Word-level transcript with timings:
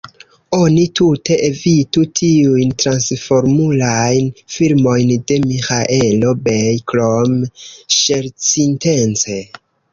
Oni 0.57 0.83
tute 0.99 1.35
evitu 1.47 2.05
tiujn 2.19 2.71
Transformulajn 2.85 4.33
filmojn 4.55 5.13
de 5.33 5.39
Miĥaelo 5.45 6.35
Bej, 6.51 6.75
krom 6.95 7.39
ŝercintence. 8.01 9.43